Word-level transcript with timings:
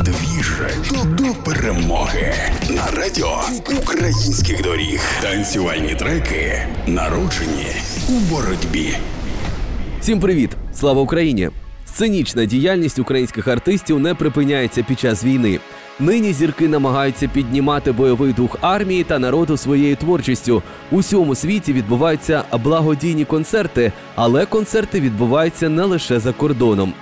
Двіж 0.00 0.52
до 0.92 1.24
перемоги 1.44 2.34
на 2.70 3.00
радіо 3.00 3.40
українських 3.82 4.62
доріг. 4.62 5.00
Танцювальні 5.22 5.94
треки 5.94 6.66
народжені 6.86 7.66
у 8.08 8.12
боротьбі. 8.12 8.96
Всім 10.00 10.20
привіт! 10.20 10.50
Слава 10.74 11.02
Україні! 11.02 11.50
Сценічна 11.86 12.44
діяльність 12.44 12.98
українських 12.98 13.48
артистів 13.48 14.00
не 14.00 14.14
припиняється 14.14 14.82
під 14.82 15.00
час 15.00 15.24
війни. 15.24 15.60
Нині 16.00 16.32
зірки 16.32 16.68
намагаються 16.68 17.28
піднімати 17.28 17.92
бойовий 17.92 18.32
дух 18.32 18.56
армії 18.60 19.04
та 19.04 19.18
народу 19.18 19.56
своєю 19.56 19.96
творчістю. 19.96 20.62
У 20.90 20.98
всьому 20.98 21.34
світі 21.34 21.72
відбуваються 21.72 22.44
благодійні 22.64 23.24
концерти, 23.24 23.92
але 24.14 24.46
концерти 24.46 25.00
відбуваються 25.00 25.68
не 25.68 25.82
лише 25.82 26.20
за 26.20 26.32
кордоном. 26.32 26.94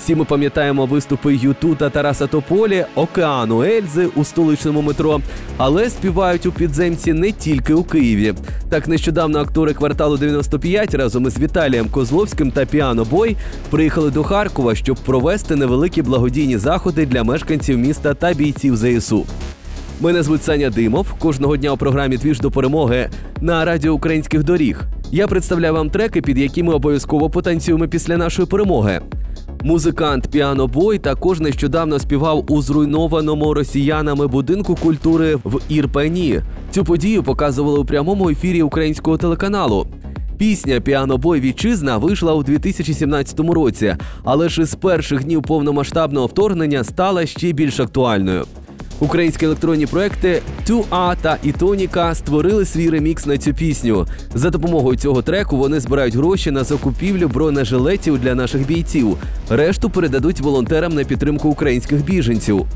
Всі 0.00 0.14
ми 0.14 0.24
пам'ятаємо 0.24 0.86
виступи 0.86 1.34
Юту 1.34 1.74
та 1.74 1.90
Тараса 1.90 2.26
Тополі, 2.26 2.84
Океану 2.94 3.62
Ельзи 3.62 4.06
у 4.16 4.24
столичному 4.24 4.82
метро, 4.82 5.20
але 5.56 5.90
співають 5.90 6.46
у 6.46 6.52
підземці 6.52 7.12
не 7.12 7.32
тільки 7.32 7.74
у 7.74 7.84
Києві. 7.84 8.34
Так 8.68 8.88
нещодавно 8.88 9.38
актори 9.38 9.74
кварталу 9.74 10.16
95 10.16 10.94
разом 10.94 11.26
із 11.26 11.38
Віталієм 11.38 11.88
Козловським 11.88 12.50
та 12.50 12.66
Піано 12.66 13.04
Бой 13.04 13.36
приїхали 13.70 14.10
до 14.10 14.22
Харкова, 14.22 14.74
щоб 14.74 14.96
провести 14.96 15.56
невеликі 15.56 16.02
благодійні 16.02 16.58
заходи 16.58 17.06
для 17.06 17.24
мешканців 17.24 17.78
міста 17.78 18.14
та 18.14 18.34
бійців 18.34 18.76
ЗСУ. 18.76 19.26
Мене 20.00 20.22
звуть 20.22 20.44
Саня 20.44 20.70
Димов. 20.70 21.12
Кожного 21.12 21.56
дня 21.56 21.72
у 21.72 21.76
програмі 21.76 22.16
Двіж 22.16 22.40
до 22.40 22.50
перемоги 22.50 23.10
на 23.40 23.64
радіо 23.64 23.92
українських 23.92 24.44
доріг. 24.44 24.84
Я 25.12 25.26
представляю 25.26 25.74
вам 25.74 25.90
треки, 25.90 26.22
під 26.22 26.38
які 26.38 26.62
ми 26.62 26.74
обов'язково 26.74 27.30
потанцюємо 27.30 27.88
після 27.88 28.16
нашої 28.16 28.48
перемоги. 28.48 29.00
Музикант 29.62 30.30
Піано 30.30 30.66
Бой 30.66 30.98
також 30.98 31.40
нещодавно 31.40 31.98
співав 31.98 32.52
у 32.52 32.62
зруйнованому 32.62 33.54
росіянами 33.54 34.26
будинку 34.26 34.74
культури 34.74 35.36
в 35.44 35.60
Ірпені. 35.68 36.40
Цю 36.70 36.84
подію 36.84 37.22
показували 37.22 37.78
у 37.78 37.84
прямому 37.84 38.30
ефірі 38.30 38.62
українського 38.62 39.16
телеканалу. 39.16 39.86
Пісня 40.38 40.80
Піано 40.80 41.18
Бой 41.18 41.40
Вітчизна 41.40 41.98
вийшла 41.98 42.34
у 42.34 42.42
2017 42.42 43.40
році, 43.40 43.96
але 44.24 44.48
ж 44.48 44.62
із 44.62 44.74
перших 44.74 45.24
днів 45.24 45.42
повномасштабного 45.42 46.26
вторгнення 46.26 46.84
стала 46.84 47.26
ще 47.26 47.52
більш 47.52 47.80
актуальною. 47.80 48.44
Українські 49.00 49.44
електронні 49.44 49.86
проекти 49.86 50.42
2A 50.68 51.16
та 51.22 51.38
Ітоніка 51.42 52.14
створили 52.14 52.64
свій 52.64 52.90
ремікс 52.90 53.26
на 53.26 53.38
цю 53.38 53.54
пісню. 53.54 54.06
За 54.34 54.50
допомогою 54.50 54.96
цього 54.96 55.22
треку 55.22 55.56
вони 55.56 55.80
збирають 55.80 56.14
гроші 56.16 56.50
на 56.50 56.64
закупівлю 56.64 57.28
бронежилетів 57.28 58.18
для 58.18 58.34
наших 58.34 58.66
бійців. 58.66 59.16
Решту 59.48 59.90
передадуть 59.90 60.40
волонтерам 60.40 60.94
на 60.94 61.04
підтримку 61.04 61.48
українських 61.48 62.04
біженців. 62.04 62.66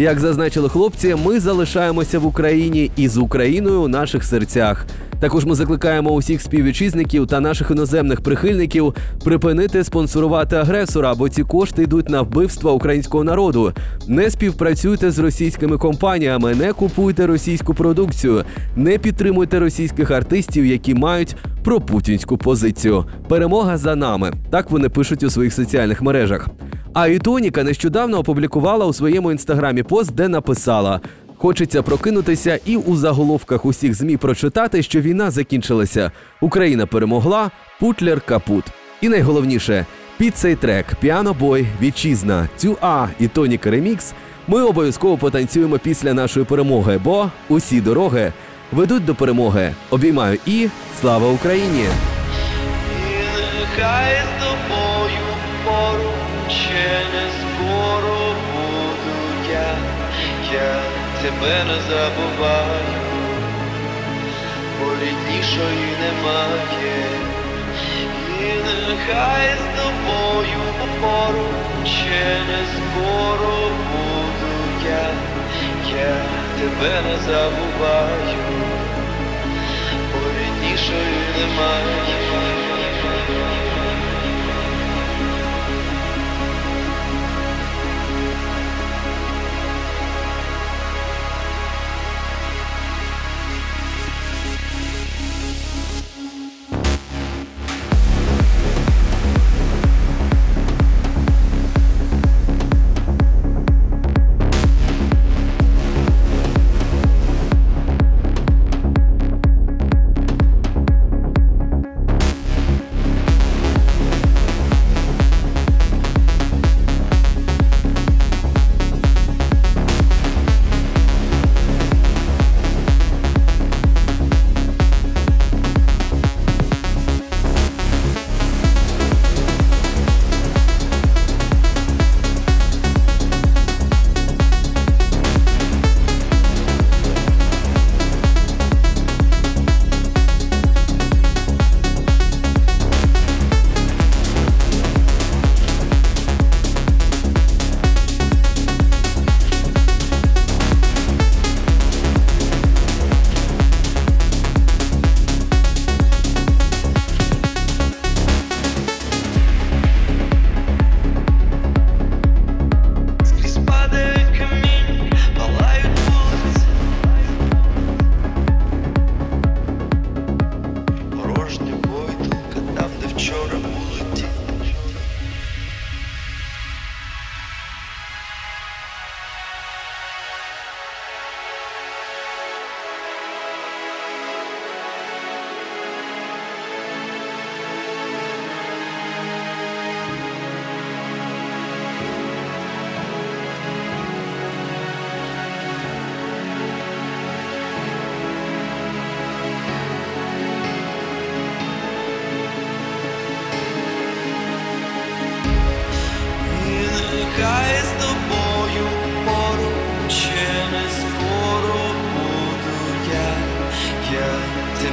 Як 0.00 0.20
зазначили 0.20 0.68
хлопці, 0.68 1.16
ми 1.24 1.40
залишаємося 1.40 2.18
в 2.18 2.26
Україні 2.26 2.90
і 2.96 3.08
з 3.08 3.16
Україною 3.16 3.82
у 3.82 3.88
наших 3.88 4.24
серцях. 4.24 4.86
Також 5.20 5.44
ми 5.44 5.54
закликаємо 5.54 6.10
усіх 6.10 6.42
співвітчизників 6.42 7.26
та 7.26 7.40
наших 7.40 7.70
іноземних 7.70 8.20
прихильників 8.20 8.94
припинити 9.24 9.84
спонсорувати 9.84 10.56
агресора, 10.56 11.14
бо 11.14 11.28
ці 11.28 11.42
кошти 11.42 11.82
йдуть 11.82 12.08
на 12.08 12.22
вбивство 12.22 12.72
українського 12.72 13.24
народу. 13.24 13.72
Не 14.06 14.30
співпрацюйте 14.30 15.10
з 15.10 15.18
російськими 15.18 15.78
компаніями, 15.78 16.54
не 16.54 16.72
купуйте 16.72 17.26
російську 17.26 17.74
продукцію, 17.74 18.44
не 18.76 18.98
підтримуйте 18.98 19.58
російських 19.58 20.10
артистів, 20.10 20.66
які 20.66 20.94
мають 20.94 21.36
пропутінську 21.64 22.38
позицію. 22.38 23.04
Перемога 23.28 23.78
за 23.78 23.96
нами. 23.96 24.32
Так 24.50 24.70
вони 24.70 24.88
пишуть 24.88 25.22
у 25.22 25.30
своїх 25.30 25.52
соціальних 25.52 26.02
мережах. 26.02 26.48
А 26.94 27.06
Ітоніка 27.06 27.64
нещодавно 27.64 28.18
опублікувала 28.18 28.86
у 28.86 28.92
своєму 28.92 29.32
інстаграмі 29.32 29.82
пост, 29.82 30.14
де 30.14 30.28
написала: 30.28 31.00
Хочеться 31.36 31.82
прокинутися 31.82 32.58
і 32.66 32.76
у 32.76 32.96
заголовках 32.96 33.64
усіх 33.64 33.94
змі 33.94 34.16
прочитати, 34.16 34.82
що 34.82 35.00
війна 35.00 35.30
закінчилася. 35.30 36.12
Україна 36.40 36.86
перемогла, 36.86 37.50
Путлер 37.80 38.20
капут. 38.20 38.64
І 39.00 39.08
найголовніше, 39.08 39.86
під 40.18 40.36
цей 40.36 40.56
трек 40.56 40.86
Піано-бой, 41.00 41.66
Вітчизна, 41.82 42.48
Тюа 42.62 43.08
і 43.20 43.28
Тоніка 43.28 43.70
Ремікс 43.70 44.12
ми 44.48 44.62
обов'язково 44.62 45.16
потанцюємо 45.16 45.78
після 45.78 46.14
нашої 46.14 46.46
перемоги, 46.46 47.00
бо 47.04 47.30
усі 47.48 47.80
дороги 47.80 48.32
ведуть 48.72 49.04
до 49.04 49.14
перемоги. 49.14 49.74
Обіймаю 49.90 50.38
і 50.46 50.68
слава 51.00 51.28
Україні! 51.32 51.84
Я, 60.52 60.74
тебе 61.22 61.64
не 61.64 61.78
забуваю, 61.90 62.98
бо 64.80 64.86
немає, 66.02 67.04
і 68.40 68.52
нехай 68.88 69.54
з 69.54 69.80
тобою 69.80 70.58
поруч 71.00 71.90
не 72.48 72.62
скоро 72.74 73.70
буду 73.92 74.54
я, 74.84 75.10
я 76.00 76.16
тебе 76.58 77.02
не 77.02 77.16
забуваю. 77.32 78.38
Бо 80.12 80.18
немає. 81.38 82.57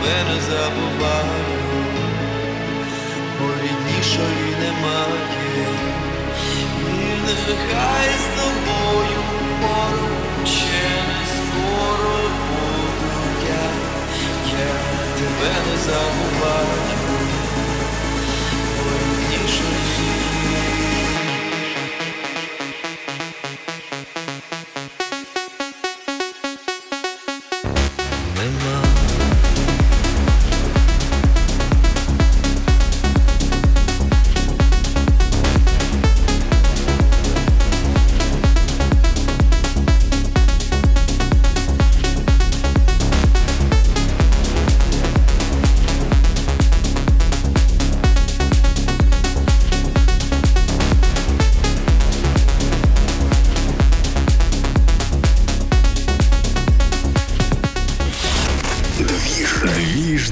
мене 0.00 0.40
забуває, 0.40 1.58
бо 3.38 3.46
ріднішої 3.62 4.56
немає, 4.60 5.68
і 6.82 7.20
нехай 7.26 8.10
з 8.24 8.40
тобою 8.40 9.20
поруч 9.60 10.48
ще 10.48 10.90
не 11.08 11.22
скоро 11.36 12.20
буду 12.48 13.20
я, 13.48 13.66
я 14.58 14.74
тебе 15.18 15.52
не 15.66 15.76
забуваю. 15.82 16.97